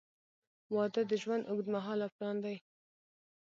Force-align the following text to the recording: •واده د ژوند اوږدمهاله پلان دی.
•واده 0.75 1.01
د 1.09 1.11
ژوند 1.21 1.43
اوږدمهاله 1.51 2.07
پلان 2.15 2.37
دی. 2.45 2.55